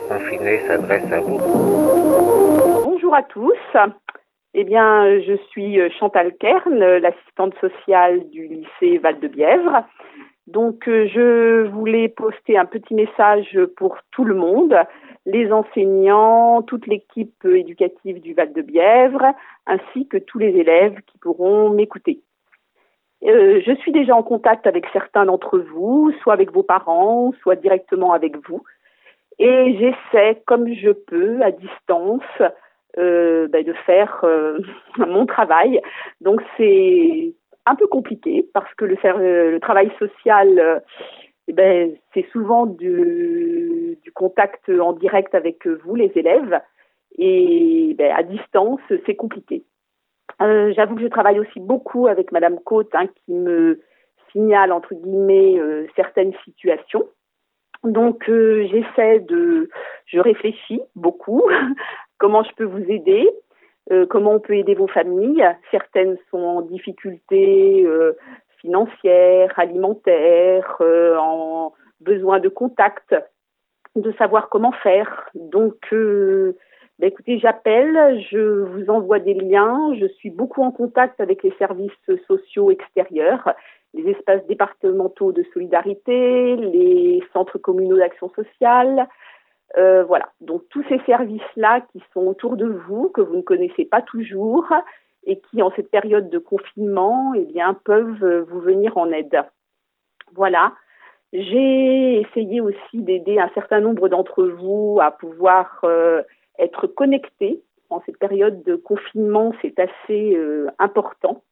[0.00, 1.38] s'adresse à vous.
[2.84, 3.52] Bonjour à tous.
[4.54, 9.84] Eh bien, je suis Chantal Kern, l'assistante sociale du lycée Val-de-Bièvre.
[10.46, 14.76] Donc, je voulais poster un petit message pour tout le monde,
[15.24, 19.24] les enseignants, toute l'équipe éducative du Val-de-Bièvre,
[19.66, 22.20] ainsi que tous les élèves qui pourront m'écouter.
[23.24, 27.54] Euh, je suis déjà en contact avec certains d'entre vous, soit avec vos parents, soit
[27.54, 28.62] directement avec vous.
[29.44, 32.22] Et j'essaie, comme je peux, à distance,
[32.96, 34.60] euh, ben, de faire euh,
[34.98, 35.80] mon travail.
[36.20, 37.34] Donc c'est
[37.66, 40.80] un peu compliqué parce que le, le travail social,
[41.48, 46.60] eh ben, c'est souvent du, contact en direct avec vous, les élèves.
[47.18, 49.64] Et ben, à distance, c'est compliqué.
[50.40, 53.80] Euh, j'avoue que je travaille aussi beaucoup avec Madame Côte hein, qui me
[54.30, 57.08] signale entre guillemets euh, certaines situations.
[57.84, 59.68] Donc euh, j'essaie de,
[60.06, 61.42] je réfléchis beaucoup
[62.18, 63.28] comment je peux vous aider,
[64.08, 65.44] comment on peut aider vos familles?
[65.72, 67.84] Certaines sont en difficulté
[68.60, 73.16] financière, alimentaire, en besoin de contact,
[73.96, 75.28] de savoir comment faire.
[75.34, 75.74] Donc
[77.02, 81.52] ben, écoutez, j'appelle, je vous envoie des liens, je suis beaucoup en contact avec les
[81.58, 81.90] services
[82.28, 83.52] sociaux extérieurs,
[83.94, 89.08] les espaces départementaux de solidarité, les centres communaux d'action sociale.
[89.76, 93.84] Euh, voilà, donc tous ces services-là qui sont autour de vous, que vous ne connaissez
[93.84, 94.66] pas toujours
[95.24, 99.42] et qui, en cette période de confinement, eh bien, peuvent vous venir en aide.
[100.34, 100.72] Voilà.
[101.32, 106.22] J'ai essayé aussi d'aider un certain nombre d'entre vous à pouvoir euh,
[106.58, 111.42] être connecté en cette période de confinement, c'est assez euh, important.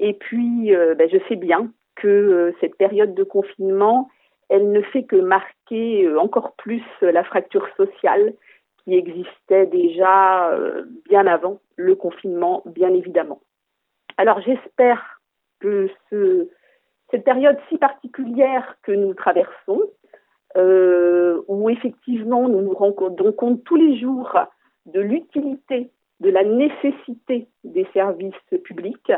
[0.00, 4.08] Et puis, euh, ben, je sais bien que euh, cette période de confinement,
[4.48, 8.34] elle ne fait que marquer encore plus la fracture sociale
[8.82, 10.58] qui existait déjà
[11.08, 13.40] bien avant le confinement, bien évidemment.
[14.16, 15.20] Alors, j'espère
[15.60, 16.48] que ce,
[17.10, 19.82] cette période si particulière que nous traversons,
[20.56, 24.36] euh, où effectivement nous nous rendons compte tous les jours
[24.86, 29.12] de l'utilité, de la nécessité des services publics,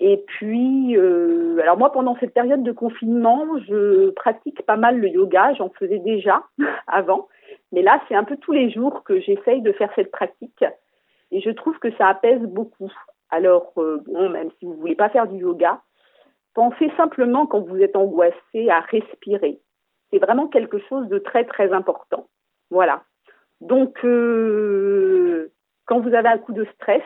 [0.00, 5.08] Et puis, euh, alors moi, pendant cette période de confinement, je pratique pas mal le
[5.08, 5.54] yoga.
[5.54, 6.42] J'en faisais déjà
[6.86, 7.28] avant,
[7.72, 10.64] mais là, c'est un peu tous les jours que j'essaye de faire cette pratique.
[11.30, 12.92] Et je trouve que ça apaise beaucoup.
[13.30, 15.80] Alors, euh, bon, même si vous ne voulez pas faire du yoga,
[16.54, 19.60] pensez simplement quand vous êtes angoissé à respirer.
[20.10, 22.28] C'est vraiment quelque chose de très, très important.
[22.70, 23.02] Voilà.
[23.60, 25.52] Donc, euh,
[25.86, 27.02] quand vous avez un coup de stress,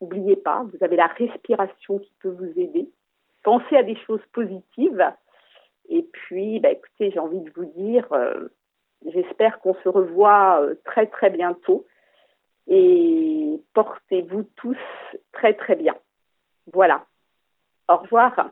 [0.00, 2.90] n'oubliez pas, vous avez la respiration qui peut vous aider.
[3.42, 5.12] Pensez à des choses positives.
[5.88, 8.48] Et puis, bah, écoutez, j'ai envie de vous dire, euh,
[9.06, 11.86] j'espère qu'on se revoit très, très bientôt
[12.66, 14.78] et portez-vous tous
[15.32, 15.94] très très bien.
[16.72, 17.04] Voilà.
[17.88, 18.50] Au revoir.